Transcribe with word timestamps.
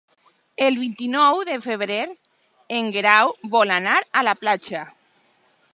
El 0.67 0.77
vint-i-nou 0.83 1.41
de 1.49 1.57
febrer 1.65 1.99
en 2.79 2.91
Guerau 2.97 3.37
vol 3.57 3.75
anar 3.79 3.99
a 4.23 4.27
la 4.31 4.37
platja. 4.45 4.83